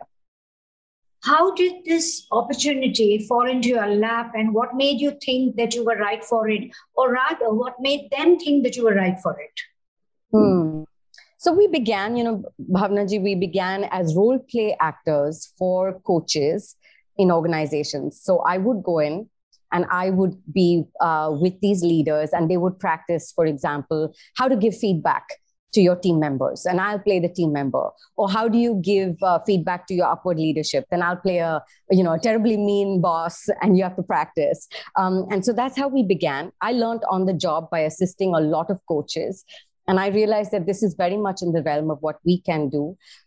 How 1.22 1.54
did 1.54 1.84
this 1.84 2.26
opportunity 2.32 3.26
fall 3.28 3.46
into 3.46 3.68
your 3.68 3.86
lap, 3.86 4.32
and 4.34 4.54
what 4.54 4.74
made 4.74 5.00
you 5.00 5.12
think 5.22 5.56
that 5.56 5.74
you 5.74 5.84
were 5.84 5.96
right 5.96 6.24
for 6.24 6.48
it, 6.48 6.70
or 6.94 7.12
rather, 7.12 7.52
what 7.52 7.74
made 7.78 8.10
them 8.10 8.38
think 8.38 8.64
that 8.64 8.74
you 8.74 8.84
were 8.84 8.94
right 8.94 9.18
for 9.22 9.38
it? 9.38 9.60
Hmm. 10.32 10.84
So 11.40 11.54
we 11.54 11.68
began, 11.68 12.18
you 12.18 12.24
know, 12.24 12.44
Bhavnaji, 12.70 13.22
we 13.22 13.34
began 13.34 13.84
as 13.84 14.14
role 14.14 14.38
play 14.38 14.76
actors 14.78 15.54
for 15.56 15.98
coaches 16.00 16.76
in 17.16 17.32
organizations. 17.32 18.20
So 18.22 18.40
I 18.40 18.58
would 18.58 18.82
go 18.82 18.98
in 18.98 19.26
and 19.72 19.86
I 19.90 20.10
would 20.10 20.36
be 20.52 20.84
uh, 21.00 21.30
with 21.32 21.58
these 21.62 21.82
leaders, 21.82 22.30
and 22.34 22.50
they 22.50 22.58
would 22.58 22.78
practice, 22.78 23.32
for 23.34 23.46
example, 23.46 24.12
how 24.36 24.48
to 24.48 24.56
give 24.56 24.76
feedback 24.76 25.28
to 25.72 25.80
your 25.80 25.94
team 25.94 26.18
members 26.18 26.66
and 26.66 26.80
i'll 26.80 26.98
play 26.98 27.20
the 27.20 27.28
team 27.28 27.52
member. 27.52 27.90
Or 28.16 28.28
how 28.28 28.48
do 28.48 28.58
you 28.58 28.80
give 28.82 29.14
uh, 29.22 29.38
feedback 29.46 29.86
to 29.86 29.94
your 29.94 30.06
upward 30.06 30.36
leadership? 30.36 30.84
Then 30.90 31.00
i'll 31.00 31.16
play 31.16 31.38
a 31.38 31.62
you 31.92 32.02
know 32.02 32.14
a 32.14 32.18
terribly 32.18 32.56
mean 32.56 33.00
boss 33.00 33.48
and 33.62 33.78
you 33.78 33.84
have 33.84 33.94
to 33.94 34.02
practice. 34.02 34.66
Um, 34.96 35.26
and 35.30 35.44
so 35.44 35.52
that's 35.52 35.78
how 35.78 35.86
we 35.86 36.02
began. 36.02 36.50
I 36.60 36.72
learned 36.72 37.02
on 37.08 37.26
the 37.26 37.34
job 37.34 37.70
by 37.70 37.80
assisting 37.80 38.34
a 38.34 38.40
lot 38.40 38.68
of 38.68 38.80
coaches 38.88 39.44
and 39.90 40.00
i 40.00 40.06
realized 40.16 40.52
that 40.56 40.66
this 40.70 40.82
is 40.88 40.94
very 40.94 41.18
much 41.26 41.42
in 41.42 41.52
the 41.52 41.62
realm 41.68 41.90
of 41.90 41.98
what 42.08 42.24
we 42.30 42.40
can 42.48 42.68
do 42.68 42.84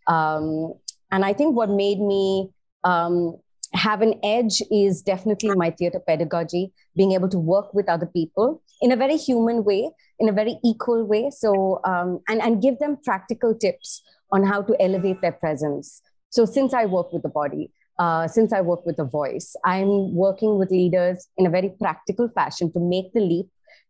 um, 0.08 0.74
and 1.14 1.24
I 1.24 1.32
think 1.32 1.56
what 1.56 1.70
made 1.70 2.00
me 2.00 2.50
um, 2.84 3.38
have 3.74 4.02
an 4.02 4.16
edge 4.24 4.64
is 4.72 5.04
definitely 5.04 5.52
my 5.56 5.70
theater 5.70 6.00
pedagogy, 6.00 6.74
being 6.96 7.12
able 7.12 7.30
to 7.30 7.38
work 7.38 7.72
with 7.76 7.88
other 7.88 8.08
people 8.08 8.64
in 8.82 8.92
a 8.92 8.96
very 8.96 9.18
human 9.18 9.64
way, 9.64 9.92
in 10.18 10.28
a 10.28 10.32
very 10.32 10.58
equal 10.66 11.04
way. 11.06 11.30
So, 11.30 11.82
um, 11.86 12.20
and, 12.28 12.42
and 12.42 12.64
give 12.64 12.80
them 12.80 12.98
practical 13.04 13.54
tips 13.54 14.02
on 14.32 14.44
how 14.44 14.64
to 14.64 14.76
elevate 14.82 15.22
their 15.22 15.34
presence. 15.34 16.02
So, 16.32 16.46
since 16.46 16.74
I 16.74 16.86
work 16.86 17.14
with 17.14 17.22
the 17.22 17.30
body, 17.30 17.70
uh, 18.00 18.28
since 18.28 18.52
I 18.52 18.62
work 18.62 18.84
with 18.84 18.98
the 18.98 19.06
voice, 19.06 19.56
I'm 19.64 20.16
working 20.16 20.58
with 20.58 20.72
leaders 20.72 21.28
in 21.38 21.46
a 21.46 21.52
very 21.52 21.70
practical 21.80 22.28
fashion 22.28 22.74
to 22.74 22.80
make 22.80 23.14
the 23.14 23.22
leap 23.22 23.46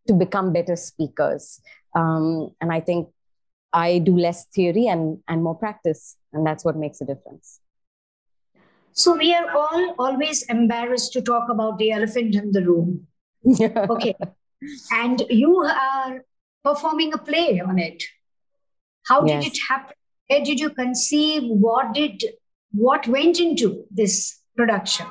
to 0.09 0.13
become 0.13 0.51
better 0.51 0.75
speakers. 0.75 1.61
Um, 1.95 2.51
and 2.59 2.71
I 2.71 2.79
think 2.79 3.09
I 3.71 3.99
do 3.99 4.17
less 4.17 4.45
theory 4.45 4.87
and, 4.87 5.19
and 5.27 5.43
more 5.43 5.55
practice, 5.55 6.15
and 6.31 6.45
that's 6.45 6.63
what 6.63 6.75
makes 6.75 7.01
a 7.01 7.05
difference. 7.05 7.59
So 8.93 9.15
we 9.17 9.33
are 9.33 9.49
all 9.51 9.95
always 9.97 10.43
embarrassed 10.43 11.13
to 11.13 11.21
talk 11.21 11.49
about 11.49 11.79
the 11.79 11.91
elephant 11.91 12.35
in 12.35 12.51
the 12.51 12.63
room. 12.63 13.07
okay. 13.61 14.15
And 14.91 15.23
you 15.29 15.57
are 15.57 16.23
performing 16.63 17.13
a 17.13 17.17
play 17.17 17.59
on 17.59 17.79
it. 17.79 18.03
How 19.07 19.21
did 19.21 19.43
yes. 19.43 19.47
it 19.47 19.59
happen? 19.67 19.95
Where 20.27 20.43
did 20.43 20.59
you 20.59 20.69
conceive? 20.69 21.43
What 21.43 21.93
did 21.93 22.23
what 22.71 23.07
went 23.07 23.39
into 23.39 23.85
this 23.91 24.39
production? 24.55 25.07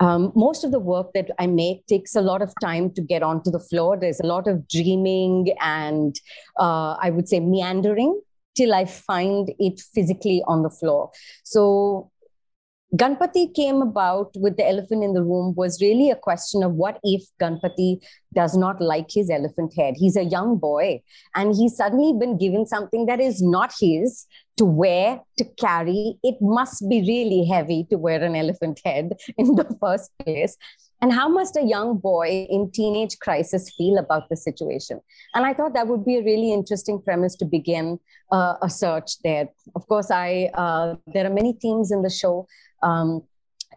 Um, 0.00 0.32
most 0.36 0.64
of 0.64 0.70
the 0.70 0.78
work 0.78 1.12
that 1.14 1.30
I 1.38 1.46
make 1.46 1.86
takes 1.86 2.14
a 2.14 2.20
lot 2.20 2.40
of 2.40 2.52
time 2.60 2.92
to 2.92 3.02
get 3.02 3.22
onto 3.22 3.50
the 3.50 3.58
floor. 3.58 3.96
There's 3.96 4.20
a 4.20 4.26
lot 4.26 4.46
of 4.46 4.68
dreaming 4.68 5.48
and 5.60 6.14
uh, 6.58 6.96
I 7.00 7.10
would 7.10 7.28
say 7.28 7.40
meandering 7.40 8.20
till 8.56 8.74
I 8.74 8.84
find 8.84 9.52
it 9.58 9.80
physically 9.94 10.42
on 10.46 10.62
the 10.62 10.70
floor. 10.70 11.10
So 11.44 12.10
Ganpati 12.96 13.54
came 13.54 13.82
about 13.82 14.30
with 14.36 14.56
the 14.56 14.66
elephant 14.66 15.04
in 15.04 15.12
the 15.12 15.22
room 15.22 15.54
was 15.54 15.82
really 15.82 16.10
a 16.10 16.16
question 16.16 16.62
of 16.62 16.72
what 16.72 16.98
if 17.02 17.22
Ganpati 17.38 18.02
does 18.34 18.56
not 18.56 18.80
like 18.80 19.10
his 19.10 19.28
elephant 19.28 19.74
head? 19.76 19.94
He's 19.98 20.16
a 20.16 20.24
young 20.24 20.56
boy 20.56 21.02
and 21.34 21.54
he's 21.54 21.76
suddenly 21.76 22.18
been 22.18 22.38
given 22.38 22.64
something 22.64 23.04
that 23.04 23.20
is 23.20 23.42
not 23.42 23.74
his 23.78 24.26
to 24.56 24.64
wear, 24.64 25.20
to 25.36 25.44
carry. 25.58 26.18
It 26.22 26.36
must 26.40 26.88
be 26.88 27.00
really 27.02 27.44
heavy 27.44 27.86
to 27.90 27.96
wear 27.96 28.24
an 28.24 28.34
elephant 28.34 28.80
head 28.82 29.12
in 29.36 29.54
the 29.54 29.76
first 29.80 30.10
place. 30.24 30.56
And 31.00 31.12
how 31.12 31.28
must 31.28 31.56
a 31.56 31.62
young 31.62 31.98
boy 31.98 32.46
in 32.50 32.70
teenage 32.72 33.18
crisis 33.20 33.70
feel 33.76 33.98
about 33.98 34.28
the 34.28 34.36
situation? 34.36 35.00
And 35.34 35.46
I 35.46 35.54
thought 35.54 35.74
that 35.74 35.86
would 35.86 36.04
be 36.04 36.16
a 36.16 36.24
really 36.24 36.52
interesting 36.52 37.00
premise 37.00 37.36
to 37.36 37.44
begin 37.44 38.00
uh, 38.32 38.54
a 38.62 38.68
search 38.68 39.20
there. 39.22 39.48
Of 39.76 39.86
course, 39.86 40.10
I 40.10 40.50
uh, 40.54 40.96
there 41.14 41.24
are 41.26 41.32
many 41.32 41.52
themes 41.52 41.92
in 41.92 42.02
the 42.02 42.10
show 42.10 42.48
um, 42.82 43.22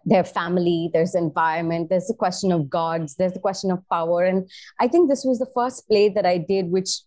their 0.06 0.24
family, 0.24 0.90
there's 0.94 1.16
environment, 1.16 1.90
there's 1.90 2.08
the 2.08 2.16
question 2.16 2.52
of 2.52 2.70
gods, 2.70 3.16
there's 3.16 3.34
the 3.34 3.40
question 3.40 3.72
of 3.72 3.88
power. 3.90 4.24
And 4.24 4.50
I 4.80 4.88
think 4.88 5.10
this 5.10 5.24
was 5.24 5.38
the 5.38 5.52
first 5.54 5.88
play 5.88 6.10
that 6.10 6.26
I 6.26 6.40
did, 6.40 6.72
which 6.72 7.02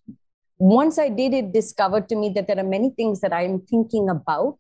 once 0.59 0.99
I 0.99 1.09
did 1.09 1.35
it, 1.35 1.53
discovered 1.53 2.09
to 2.09 2.17
me 2.17 2.31
that 2.31 2.47
there 2.47 2.59
are 2.59 2.65
many 2.65 2.91
things 2.91 3.21
that 3.21 3.33
I'm 3.33 3.61
thinking 3.63 4.09
about, 4.09 4.59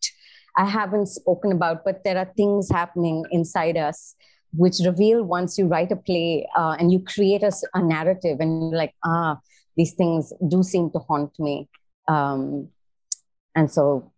I 0.56 0.64
haven't 0.64 1.06
spoken 1.06 1.52
about, 1.52 1.84
but 1.84 2.02
there 2.04 2.18
are 2.18 2.32
things 2.36 2.68
happening 2.70 3.24
inside 3.30 3.76
us 3.76 4.16
which 4.56 4.78
reveal 4.84 5.22
once 5.22 5.58
you 5.58 5.66
write 5.66 5.92
a 5.92 5.96
play 5.96 6.46
uh, 6.56 6.76
and 6.78 6.92
you 6.92 7.00
create 7.00 7.42
a, 7.42 7.52
a, 7.74 7.82
narrative 7.82 8.38
and 8.40 8.70
you're 8.70 8.78
like, 8.78 8.94
ah, 9.04 9.38
these 9.76 9.94
things 9.94 10.32
do 10.48 10.62
seem 10.62 10.90
to 10.90 10.98
haunt 10.98 11.32
me. 11.38 11.68
Um, 12.08 12.68
and 13.54 13.70
so 13.70 14.12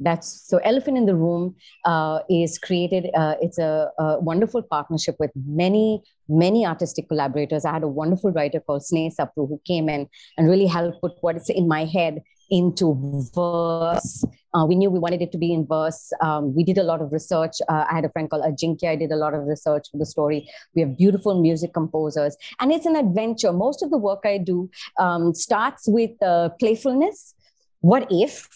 that's 0.00 0.48
so 0.48 0.58
elephant 0.58 0.96
in 0.96 1.06
the 1.06 1.14
room 1.14 1.54
uh, 1.84 2.20
is 2.28 2.58
created 2.58 3.10
uh, 3.14 3.34
it's 3.40 3.58
a, 3.58 3.90
a, 3.98 4.18
wonderful 4.20 4.62
partnership 4.62 5.16
with 5.18 5.30
many 5.46 6.02
many 6.28 6.66
artistic 6.66 7.08
collaborators 7.08 7.64
i 7.64 7.72
had 7.72 7.82
a 7.82 7.88
wonderful 7.88 8.32
writer 8.32 8.60
called 8.60 8.82
sneh 8.82 9.12
sapru 9.14 9.46
who 9.48 9.60
came 9.66 9.88
in 9.88 10.08
and 10.36 10.48
really 10.48 10.66
helped 10.66 11.00
put 11.02 11.12
what 11.20 11.36
is 11.36 11.50
in 11.50 11.68
my 11.68 11.84
head 11.84 12.22
into 12.50 12.94
verse. 13.34 14.24
Uh, 14.52 14.66
we 14.66 14.74
knew 14.74 14.90
we 14.90 14.98
wanted 14.98 15.22
it 15.22 15.30
to 15.32 15.38
be 15.38 15.52
in 15.52 15.64
verse. 15.66 16.12
Um, 16.20 16.54
we 16.54 16.64
did 16.64 16.78
a 16.78 16.82
lot 16.82 17.00
of 17.00 17.12
research. 17.12 17.56
Uh, 17.68 17.84
i 17.90 17.94
had 17.94 18.04
a 18.04 18.10
friend 18.10 18.28
called 18.28 18.44
ajinkya. 18.44 18.88
I 18.88 18.96
did 18.96 19.12
a 19.12 19.16
lot 19.16 19.34
of 19.34 19.44
research 19.44 19.88
for 19.90 19.98
the 19.98 20.06
story. 20.06 20.48
We 20.74 20.82
have 20.82 20.96
beautiful 20.96 21.40
music 21.40 21.72
composers. 21.72 22.36
And 22.58 22.72
it's 22.72 22.86
an 22.86 22.96
adventure. 22.96 23.52
Most 23.52 23.82
of 23.82 23.90
the 23.90 23.98
work 23.98 24.20
i 24.24 24.38
do 24.38 24.68
um, 24.98 25.34
starts 25.34 25.86
with 25.86 26.20
uh, 26.22 26.48
playfulness. 26.58 27.34
What 27.80 28.08
if 28.10 28.48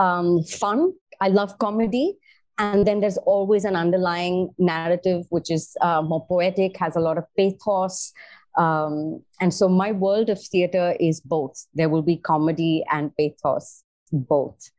um, 0.00 0.42
fun. 0.44 0.92
I 1.20 1.28
love 1.28 1.58
comedy. 1.58 2.16
And 2.58 2.86
then 2.86 3.00
there's 3.00 3.16
always 3.18 3.64
an 3.64 3.74
underlying 3.74 4.50
narrative, 4.58 5.24
which 5.30 5.50
is 5.50 5.76
uh, 5.80 6.02
more 6.02 6.26
poetic, 6.26 6.76
has 6.76 6.96
a 6.96 7.00
lot 7.00 7.16
of 7.16 7.24
pathos. 7.36 8.12
Um, 8.56 9.22
and 9.40 9.52
so 9.54 9.68
my 9.68 9.92
world 9.92 10.28
of 10.28 10.42
theater 10.42 10.96
is 10.98 11.20
both. 11.20 11.66
There 11.74 11.88
will 11.88 12.02
be 12.02 12.16
comedy 12.16 12.84
and 12.90 13.14
pathos, 13.16 13.84
both. 14.12 14.70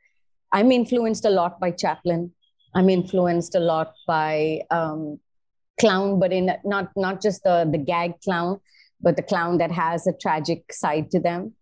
I'm 0.52 0.72
influenced 0.72 1.26
a 1.26 1.30
lot 1.30 1.60
by 1.60 1.72
Chaplin. 1.72 2.32
I'm 2.76 2.90
influenced 2.90 3.56
a 3.56 3.60
lot 3.60 3.94
by 4.08 4.62
um, 4.70 5.20
clown, 5.80 6.20
but 6.20 6.32
in 6.32 6.52
not 6.64 6.90
not 6.96 7.22
just 7.22 7.44
the 7.44 7.68
the 7.70 7.78
gag 7.78 8.20
clown, 8.22 8.60
but 9.02 9.16
the 9.16 9.24
clown 9.24 9.58
that 9.58 9.72
has 9.72 10.08
a 10.08 10.14
tragic 10.14 10.72
side 10.72 11.12
to 11.12 11.20
them. 11.20 11.54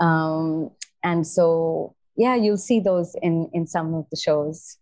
Um, 0.00 0.70
and 1.02 1.26
so 1.26 1.94
yeah, 2.16 2.34
you'll 2.34 2.56
see 2.56 2.80
those 2.80 3.14
in 3.22 3.50
in 3.52 3.66
some 3.66 3.94
of 3.94 4.06
the 4.10 4.16
shows. 4.16 4.78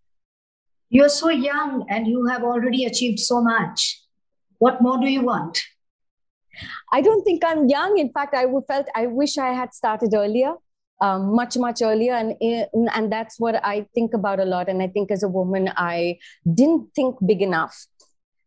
You're 0.89 1.09
so 1.09 1.31
young 1.31 1.85
and 1.89 2.07
you 2.07 2.27
have 2.27 2.45
already 2.45 2.85
achieved 2.85 3.19
so 3.19 3.41
much. 3.41 4.01
What 4.59 4.81
more 4.81 4.99
do 4.99 5.09
you 5.09 5.23
want? 5.23 5.61
I 6.93 7.01
don't 7.01 7.23
think 7.25 7.45
I'm 7.45 7.69
young. 7.69 7.99
In 7.99 8.11
fact, 8.13 8.35
I 8.35 8.47
felt 8.69 8.87
I 8.95 9.07
wish 9.07 9.39
I 9.39 9.53
had 9.53 9.75
started 9.75 10.15
earlier, 10.15 10.55
um, 11.01 11.35
much 11.35 11.57
much 11.57 11.83
earlier, 11.83 12.15
and 12.15 12.35
and 12.95 13.13
that's 13.13 13.39
what 13.39 13.65
I 13.65 13.87
think 13.95 14.15
about 14.15 14.41
a 14.41 14.45
lot. 14.45 14.69
And 14.69 14.83
I 14.83 14.89
think 14.89 15.11
as 15.11 15.23
a 15.23 15.29
woman, 15.29 15.71
I 15.77 16.19
didn't 16.55 16.95
think 16.95 17.17
big 17.27 17.43
enough 17.43 17.87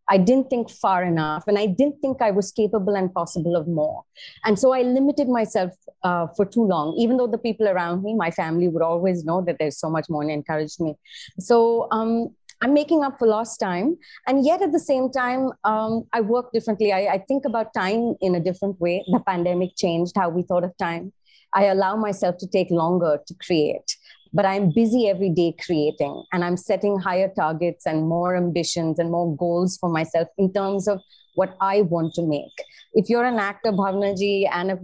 I 0.10 0.18
didn't 0.18 0.50
think 0.50 0.70
far 0.70 1.04
enough 1.04 1.44
and 1.48 1.58
I 1.58 1.68
didn't 1.68 2.02
think 2.02 2.22
I 2.22 2.32
was 2.32 2.52
capable 2.52 2.96
and 2.96 3.14
possible 3.14 3.56
of 3.56 3.68
more. 3.68 4.04
And 4.44 4.58
so 4.58 4.74
I 4.74 4.82
limited 4.82 5.30
myself 5.30 5.72
uh, 6.04 6.28
for 6.36 6.46
too 6.46 6.64
long, 6.64 6.96
even 6.98 7.18
though 7.18 7.28
the 7.28 7.38
people 7.38 7.68
around 7.68 8.04
me, 8.04 8.16
my 8.16 8.32
family 8.32 8.68
would 8.68 8.82
always 8.82 9.24
know 9.24 9.42
that 9.46 9.58
there's 9.60 9.80
so 9.80 9.90
much 9.90 10.10
more 10.10 10.24
and 10.24 10.32
encouraged 10.32 10.82
me. 10.82 10.96
So 11.40 11.88
um, 11.92 12.36
I'm 12.62 12.74
making 12.74 13.04
up 13.04 13.18
for 13.20 13.28
lost 13.28 13.60
time. 13.60 13.98
And 14.28 14.46
yet 14.46 14.62
at 14.62 14.72
the 14.72 14.80
same 14.80 15.12
time, 15.12 15.52
um, 15.64 16.04
I 16.14 16.22
work 16.22 16.52
differently. 16.52 16.92
I, 16.92 17.14
I 17.14 17.18
think 17.28 17.46
about 17.46 17.74
time 17.74 18.16
in 18.22 18.36
a 18.36 18.40
different 18.40 18.80
way. 18.82 19.04
The 19.12 19.20
pandemic 19.20 19.76
changed 19.78 20.14
how 20.18 20.30
we 20.30 20.44
thought 20.44 20.64
of 20.64 20.76
time. 20.78 21.14
I 21.54 21.66
allow 21.66 21.96
myself 21.96 22.38
to 22.40 22.48
take 22.48 22.70
longer 22.70 23.20
to 23.26 23.34
create 23.46 23.96
but 24.34 24.46
I'm 24.46 24.72
busy 24.72 25.08
every 25.08 25.30
day 25.30 25.56
creating 25.64 26.24
and 26.32 26.44
I'm 26.44 26.58
setting 26.58 27.00
higher 27.00 27.32
targets 27.36 27.86
and 27.86 28.08
more 28.08 28.36
ambitions 28.36 29.00
and 29.00 29.12
more 29.12 29.36
goals 29.36 29.78
for 29.78 29.90
myself 29.90 30.28
in 30.38 30.54
terms 30.54 30.88
of 30.88 31.02
what 31.36 31.56
I 31.62 31.82
want 31.82 32.14
to 32.16 32.22
make. 32.22 32.54
If 32.94 33.10
you're 33.10 33.26
an 33.26 33.40
actor, 33.40 33.72
Bhavnaji, 33.72 34.48
and 34.52 34.72
a 34.72 34.80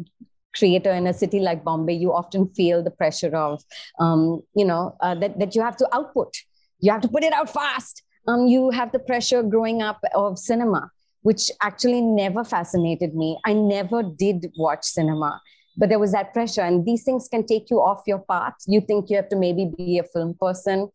creator 0.56 0.92
in 0.92 1.06
a 1.06 1.14
city 1.14 1.40
like 1.40 1.64
Bombay, 1.64 1.94
you 1.94 2.14
often 2.14 2.48
feel 2.50 2.82
the 2.82 2.92
pressure 2.92 3.36
of, 3.36 3.62
um, 4.00 4.42
you 4.56 4.66
know, 4.66 4.96
uh, 5.02 5.16
that, 5.16 5.38
that 5.40 5.56
you 5.56 5.62
have 5.62 5.78
to 5.78 5.88
output. 5.94 6.34
You 6.80 6.92
have 6.92 7.02
to 7.02 7.08
put 7.08 7.24
it 7.24 7.34
out 7.34 7.50
fast. 7.50 8.04
Um, 8.28 8.48
you 8.48 8.72
have 8.72 8.92
the 8.92 9.00
pressure 9.00 9.44
growing 9.44 9.82
up 9.82 10.00
of 10.14 10.40
cinema, 10.40 10.92
which 11.22 11.52
actually 11.62 12.02
never 12.02 12.44
fascinated 12.44 13.16
me. 13.16 13.38
I 13.46 13.54
never 13.54 14.02
did 14.04 14.52
watch 14.58 14.84
cinema 14.84 15.42
but 15.78 15.90
there 15.90 16.00
was 16.00 16.12
that 16.14 16.34
pressure. 16.34 16.62
And 16.62 16.86
these 16.86 17.04
things 17.04 17.28
can 17.28 17.46
take 17.46 17.70
you 17.70 17.82
off 17.82 18.04
your 18.08 18.20
path. 18.20 18.54
You 18.68 18.82
think 18.82 19.10
you 19.10 19.16
have 19.18 19.30
to 19.30 19.36
maybe 19.36 19.72
be 19.78 19.98
a 19.98 20.04
film 20.04 20.36
person. 20.40 20.90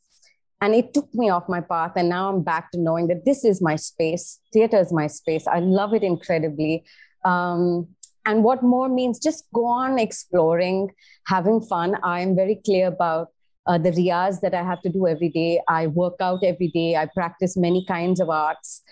And 0.62 0.74
it 0.74 0.92
took 0.92 1.12
me 1.14 1.30
off 1.30 1.48
my 1.48 1.60
path. 1.60 1.92
And 1.96 2.08
now 2.08 2.28
i'm 2.28 2.42
back 2.42 2.70
to 2.72 2.78
knowing 2.78 3.08
that 3.08 3.24
this 3.24 3.44
is 3.44 3.62
my 3.62 3.76
space. 3.76 4.40
Theater 4.52 4.78
is 4.78 4.92
my 4.92 5.06
space. 5.06 5.46
I 5.46 5.60
love 5.60 5.94
it 5.94 6.02
incredibly. 6.02 6.84
Um, 7.24 7.88
and 8.26 8.44
what 8.44 8.62
more 8.62 8.88
means 8.88 9.18
just 9.18 9.44
go 9.54 9.64
on 9.66 9.98
exploring 9.98 10.90
having 11.26 11.60
fun. 11.60 11.96
I 12.02 12.20
am 12.20 12.36
very 12.36 12.60
clear 12.64 12.88
about 12.88 13.28
uh, 13.70 13.78
the 13.78 13.92
riyaz 13.98 14.40
that 14.44 14.54
i 14.60 14.62
have 14.70 14.82
to 14.82 14.92
do 14.98 15.06
every 15.12 15.28
day 15.28 15.50
i 15.68 15.86
work 16.02 16.24
out 16.28 16.44
every 16.52 16.68
day 16.68 16.88
i 17.02 17.06
practice 17.18 17.56
many 17.56 17.84
kinds 17.86 18.20
of 18.20 18.28
arts 18.28 18.82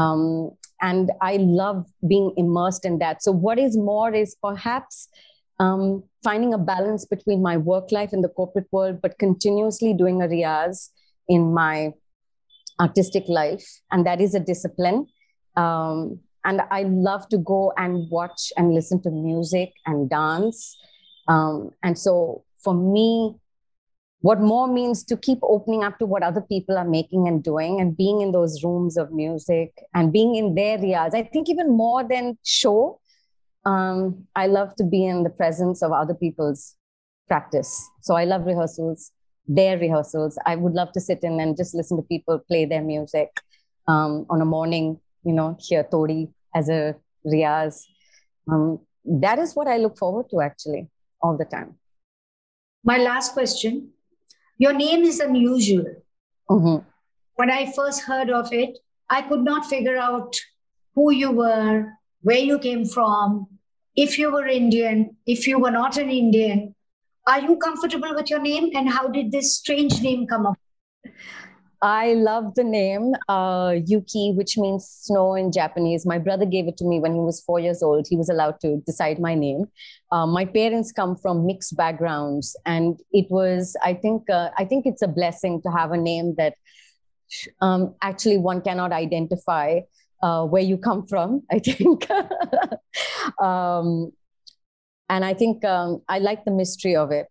um, 0.00 0.50
and 0.82 1.12
i 1.20 1.36
love 1.36 1.84
being 2.14 2.32
immersed 2.36 2.84
in 2.84 2.98
that 3.04 3.22
so 3.22 3.32
what 3.46 3.58
is 3.58 3.76
more 3.76 4.12
is 4.22 4.36
perhaps 4.48 5.08
um, 5.60 6.02
finding 6.22 6.54
a 6.54 6.58
balance 6.58 7.04
between 7.04 7.42
my 7.42 7.56
work 7.56 7.92
life 7.92 8.12
and 8.12 8.24
the 8.24 8.28
corporate 8.28 8.66
world, 8.72 9.00
but 9.02 9.18
continuously 9.18 9.92
doing 9.94 10.22
a 10.22 10.26
riyaz 10.26 10.90
in 11.28 11.52
my 11.54 11.92
artistic 12.80 13.24
life. 13.28 13.64
And 13.92 14.06
that 14.06 14.20
is 14.20 14.34
a 14.34 14.40
discipline. 14.40 15.06
Um, 15.56 16.20
and 16.44 16.62
I 16.70 16.82
love 16.82 17.28
to 17.28 17.38
go 17.38 17.72
and 17.76 18.10
watch 18.10 18.52
and 18.56 18.74
listen 18.74 19.02
to 19.02 19.10
music 19.10 19.72
and 19.86 20.10
dance. 20.10 20.76
Um, 21.28 21.70
and 21.82 21.98
so 21.98 22.44
for 22.62 22.74
me, 22.74 23.36
what 24.24 24.40
more 24.40 24.66
means 24.66 25.04
to 25.04 25.18
keep 25.18 25.38
opening 25.42 25.84
up 25.84 25.98
to 25.98 26.06
what 26.06 26.22
other 26.22 26.40
people 26.40 26.78
are 26.78 26.88
making 26.88 27.28
and 27.28 27.44
doing 27.44 27.78
and 27.78 27.94
being 27.94 28.22
in 28.22 28.32
those 28.32 28.64
rooms 28.64 28.96
of 28.96 29.12
music 29.12 29.70
and 29.92 30.14
being 30.14 30.34
in 30.36 30.54
their 30.54 30.78
riyaz. 30.78 31.14
I 31.14 31.24
think 31.24 31.50
even 31.50 31.76
more 31.76 32.02
than 32.02 32.38
show, 32.42 33.00
um, 33.66 34.24
I 34.34 34.46
love 34.46 34.74
to 34.76 34.84
be 34.84 35.04
in 35.04 35.24
the 35.24 35.28
presence 35.28 35.82
of 35.82 35.92
other 35.92 36.14
people's 36.14 36.74
practice. 37.28 37.86
So 38.00 38.14
I 38.14 38.24
love 38.24 38.46
rehearsals, 38.46 39.12
their 39.46 39.76
rehearsals. 39.78 40.38
I 40.46 40.56
would 40.56 40.72
love 40.72 40.92
to 40.92 41.00
sit 41.00 41.18
in 41.22 41.38
and 41.38 41.54
just 41.54 41.74
listen 41.74 41.98
to 41.98 42.02
people 42.02 42.38
play 42.48 42.64
their 42.64 42.82
music 42.82 43.28
um, 43.88 44.24
on 44.30 44.40
a 44.40 44.46
morning, 44.46 45.00
you 45.26 45.34
know, 45.34 45.58
hear 45.60 45.84
Todi 45.84 46.30
as 46.54 46.70
a 46.70 46.96
riyaz. 47.26 47.82
Um, 48.50 48.80
that 49.04 49.38
is 49.38 49.54
what 49.54 49.68
I 49.68 49.76
look 49.76 49.98
forward 49.98 50.30
to 50.30 50.40
actually 50.40 50.88
all 51.20 51.36
the 51.36 51.44
time. 51.44 51.74
My 52.84 52.96
last 52.96 53.34
question 53.34 53.90
Your 54.58 54.72
name 54.72 55.02
is 55.02 55.20
unusual. 55.20 56.02
Mm-hmm. 56.48 56.88
When 57.36 57.50
I 57.50 57.72
first 57.72 58.02
heard 58.02 58.30
of 58.30 58.52
it, 58.52 58.78
I 59.10 59.22
could 59.22 59.42
not 59.42 59.66
figure 59.66 59.96
out 59.96 60.36
who 60.94 61.10
you 61.12 61.30
were, 61.32 61.92
where 62.22 62.38
you 62.38 62.58
came 62.58 62.86
from, 62.86 63.48
if 63.96 64.18
you 64.18 64.32
were 64.32 64.46
Indian, 64.46 65.16
if 65.26 65.46
you 65.46 65.58
were 65.58 65.70
not 65.70 65.96
an 65.96 66.10
Indian. 66.10 66.74
Are 67.26 67.40
you 67.40 67.56
comfortable 67.56 68.14
with 68.14 68.30
your 68.30 68.40
name? 68.40 68.70
And 68.74 68.88
how 68.88 69.08
did 69.08 69.32
this 69.32 69.56
strange 69.56 70.02
name 70.02 70.26
come 70.26 70.46
up? 70.46 70.58
I 71.84 72.14
love 72.14 72.54
the 72.54 72.64
name 72.64 73.12
uh, 73.28 73.74
Yuki, 73.84 74.32
which 74.32 74.56
means 74.56 74.88
snow 74.88 75.34
in 75.34 75.52
Japanese. 75.52 76.06
My 76.06 76.18
brother 76.18 76.46
gave 76.46 76.66
it 76.66 76.78
to 76.78 76.84
me 76.86 76.98
when 76.98 77.12
he 77.12 77.20
was 77.20 77.42
four 77.42 77.60
years 77.60 77.82
old. 77.82 78.06
He 78.08 78.16
was 78.16 78.30
allowed 78.30 78.58
to 78.60 78.78
decide 78.86 79.18
my 79.18 79.34
name. 79.34 79.66
Uh, 80.10 80.26
my 80.26 80.46
parents 80.46 80.92
come 80.92 81.14
from 81.14 81.44
mixed 81.44 81.76
backgrounds, 81.76 82.56
and 82.64 82.98
it 83.12 83.26
was, 83.28 83.76
I 83.82 83.92
think, 83.92 84.30
uh, 84.30 84.48
I 84.56 84.64
think 84.64 84.86
it's 84.86 85.02
a 85.02 85.08
blessing 85.08 85.60
to 85.60 85.70
have 85.70 85.92
a 85.92 85.98
name 85.98 86.36
that 86.38 86.54
um, 87.60 87.94
actually 88.00 88.38
one 88.38 88.62
cannot 88.62 88.90
identify 88.90 89.80
uh, 90.22 90.46
where 90.46 90.62
you 90.62 90.78
come 90.78 91.06
from. 91.06 91.42
I 91.50 91.58
think. 91.58 92.08
um, 93.42 94.10
and 95.10 95.22
I 95.22 95.34
think 95.34 95.62
um, 95.66 96.00
I 96.08 96.18
like 96.18 96.46
the 96.46 96.50
mystery 96.50 96.96
of 96.96 97.10
it 97.10 97.28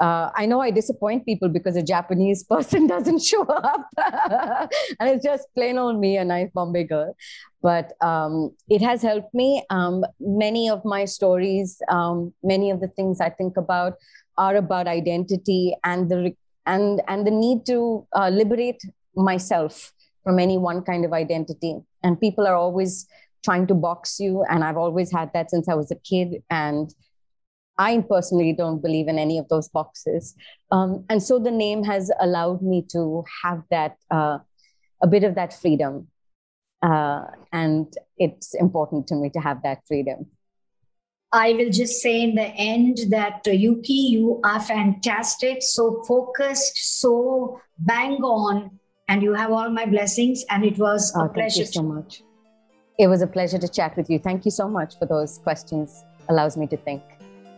uh, 0.00 0.30
I 0.34 0.46
know 0.46 0.60
I 0.60 0.70
disappoint 0.70 1.24
people 1.24 1.48
because 1.48 1.76
a 1.76 1.82
Japanese 1.82 2.44
person 2.50 2.86
doesn't 2.86 3.22
show 3.22 3.42
up, 3.42 3.88
and 5.00 5.10
it's 5.10 5.24
just 5.24 5.48
plain 5.54 5.78
old 5.78 5.98
me, 5.98 6.16
a 6.16 6.24
nice 6.24 6.50
Bombay 6.54 6.84
girl. 6.84 7.16
But 7.62 7.92
um, 8.00 8.54
it 8.68 8.80
has 8.82 9.02
helped 9.02 9.34
me. 9.34 9.64
Um, 9.70 10.04
many 10.20 10.70
of 10.70 10.84
my 10.84 11.04
stories, 11.04 11.80
um, 11.88 12.32
many 12.42 12.70
of 12.70 12.80
the 12.80 12.88
things 12.88 13.20
I 13.20 13.30
think 13.30 13.56
about, 13.56 13.94
are 14.36 14.56
about 14.56 14.86
identity 14.86 15.74
and 15.84 16.08
the 16.08 16.34
and 16.66 17.02
and 17.08 17.26
the 17.26 17.30
need 17.30 17.66
to 17.66 18.06
uh, 18.14 18.28
liberate 18.28 18.80
myself 19.16 19.92
from 20.22 20.38
any 20.38 20.58
one 20.58 20.82
kind 20.82 21.04
of 21.04 21.12
identity. 21.12 21.76
And 22.04 22.20
people 22.20 22.46
are 22.46 22.54
always 22.54 23.06
trying 23.44 23.66
to 23.66 23.74
box 23.74 24.20
you, 24.20 24.44
and 24.48 24.62
I've 24.62 24.76
always 24.76 25.10
had 25.10 25.32
that 25.32 25.50
since 25.50 25.68
I 25.68 25.74
was 25.74 25.90
a 25.90 25.96
kid, 25.96 26.42
and 26.50 26.94
I 27.78 28.00
personally 28.00 28.52
don't 28.52 28.82
believe 28.82 29.08
in 29.08 29.18
any 29.18 29.38
of 29.38 29.48
those 29.48 29.68
boxes. 29.68 30.34
Um, 30.72 31.04
and 31.08 31.22
so 31.22 31.38
the 31.38 31.52
name 31.52 31.84
has 31.84 32.10
allowed 32.20 32.60
me 32.60 32.84
to 32.90 33.24
have 33.44 33.62
that, 33.70 33.96
uh, 34.10 34.38
a 35.00 35.06
bit 35.06 35.22
of 35.22 35.36
that 35.36 35.52
freedom. 35.52 36.08
Uh, 36.82 37.22
and 37.52 37.92
it's 38.16 38.54
important 38.54 39.06
to 39.08 39.14
me 39.14 39.30
to 39.30 39.40
have 39.40 39.62
that 39.62 39.80
freedom. 39.86 40.26
I 41.32 41.52
will 41.52 41.70
just 41.70 42.00
say 42.00 42.22
in 42.22 42.34
the 42.34 42.48
end 42.56 42.98
that 43.10 43.42
uh, 43.46 43.50
Yuki, 43.50 43.92
you 43.92 44.40
are 44.44 44.60
fantastic, 44.60 45.58
so 45.60 46.02
focused, 46.08 47.00
so 47.00 47.60
bang 47.78 48.14
on, 48.22 48.78
and 49.08 49.22
you 49.22 49.34
have 49.34 49.52
all 49.52 49.68
my 49.68 49.84
blessings. 49.84 50.44
And 50.48 50.64
it 50.64 50.78
was 50.78 51.14
a 51.14 51.24
oh, 51.24 51.28
pleasure. 51.28 51.64
Thank 51.64 51.74
you 51.74 51.80
so 51.80 51.82
much. 51.82 52.22
It 52.98 53.08
was 53.08 53.22
a 53.22 53.26
pleasure 53.26 53.58
to 53.58 53.68
chat 53.68 53.96
with 53.96 54.08
you. 54.08 54.18
Thank 54.18 54.44
you 54.46 54.50
so 54.50 54.68
much 54.68 54.98
for 54.98 55.06
those 55.06 55.38
questions. 55.38 56.02
Allows 56.28 56.56
me 56.56 56.66
to 56.68 56.76
think. 56.78 57.02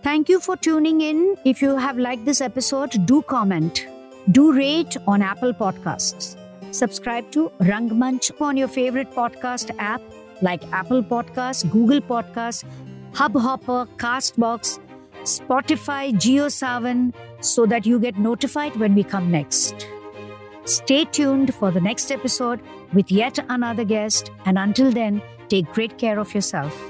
Thank 0.02 0.28
you 0.30 0.40
for 0.40 0.56
tuning 0.56 1.02
in. 1.02 1.36
If 1.44 1.60
you 1.60 1.76
have 1.76 1.98
liked 1.98 2.24
this 2.24 2.40
episode, 2.40 3.06
do 3.06 3.22
comment. 3.22 3.86
Do 4.30 4.52
rate 4.52 4.96
on 5.06 5.20
Apple 5.22 5.52
Podcasts. 5.52 6.36
Subscribe 6.72 7.30
to 7.32 7.50
Rangmanch 7.60 8.30
on 8.40 8.56
your 8.56 8.68
favorite 8.68 9.10
podcast 9.10 9.70
app 9.78 10.00
like 10.40 10.62
Apple 10.72 11.02
Podcasts, 11.02 11.70
Google 11.70 12.00
Podcasts, 12.00 12.64
Hubhopper, 13.12 13.86
Castbox, 13.98 14.78
Spotify, 15.22 16.12
JioSaavn 16.12 17.12
so 17.40 17.66
that 17.66 17.84
you 17.84 17.98
get 17.98 18.16
notified 18.16 18.76
when 18.76 18.94
we 18.94 19.02
come 19.04 19.30
next. 19.30 19.86
Stay 20.64 21.04
tuned 21.04 21.54
for 21.54 21.70
the 21.70 21.80
next 21.80 22.10
episode 22.10 22.60
with 22.94 23.10
yet 23.10 23.38
another 23.50 23.84
guest, 23.84 24.30
and 24.46 24.58
until 24.58 24.90
then, 24.90 25.20
take 25.48 25.66
great 25.72 25.98
care 25.98 26.18
of 26.18 26.34
yourself. 26.34 26.89